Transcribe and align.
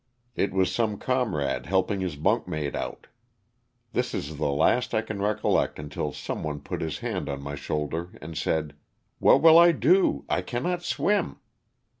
It 0.35 0.51
was 0.51 0.73
some 0.73 0.97
comrade 0.97 1.67
helping 1.67 1.99
his 2.01 2.15
bunkmate 2.15 2.73
out. 2.73 3.05
This 3.93 4.15
is 4.15 4.37
the 4.37 4.49
last 4.49 4.95
I 4.95 5.03
can 5.03 5.19
recol 5.19 5.53
lect 5.57 5.77
until 5.77 6.11
some 6.11 6.41
one 6.41 6.59
put 6.59 6.81
his 6.81 6.97
hand 7.05 7.29
on 7.29 7.39
my 7.39 7.53
shoulder 7.53 8.17
and 8.19 8.35
said, 8.35 8.73
"What 9.19 9.43
will 9.43 9.59
I 9.59 9.71
do? 9.73 10.25
I 10.27 10.41
cannot 10.41 10.81
swim." 10.81 11.37